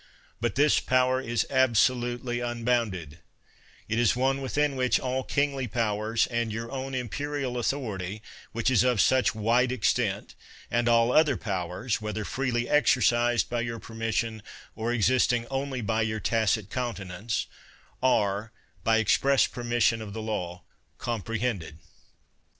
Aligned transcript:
But 0.39 0.55
this 0.55 0.79
power 0.79 1.21
is 1.21 1.45
absolutely 1.51 2.39
unbounded; 2.39 3.19
it 3.87 3.99
is 3.99 4.15
one 4.15 4.41
within 4.41 4.75
which 4.75 4.99
all 4.99 5.21
kingly 5.23 5.67
powers, 5.67 6.25
and 6.25 6.51
your 6.51 6.71
own 6.71 6.95
imperial 6.95 7.55
authority, 7.55 8.23
which 8.51 8.71
is 8.71 8.83
of 8.83 8.99
such 8.99 9.35
wide 9.35 9.71
ex 9.71 9.93
tent, 9.93 10.33
and 10.71 10.89
all 10.89 11.11
other 11.11 11.37
powers, 11.37 12.01
whether 12.01 12.25
freely 12.25 12.65
exer 12.65 13.01
cised 13.03 13.47
by 13.47 13.61
your 13.61 13.77
permission, 13.77 14.41
or 14.75 14.91
existing 14.91 15.45
only 15.51 15.81
by 15.81 16.01
your 16.01 16.19
tacit 16.19 16.71
countenance, 16.71 17.45
are, 18.01 18.51
by 18.83 18.97
express 18.97 19.45
permis 19.45 19.83
sion 19.83 20.01
of 20.01 20.13
the 20.13 20.21
law, 20.23 20.63
comprehended. 20.97 21.77